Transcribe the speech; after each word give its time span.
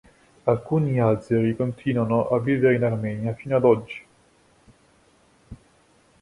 Alcuni 0.47 0.99
azeri 1.01 1.55
continuano 1.55 2.27
a 2.29 2.39
vivere 2.39 2.73
in 2.75 2.83
Armenia 2.83 3.35
fino 3.35 3.55
ad 3.57 3.63
oggi. 3.63 4.05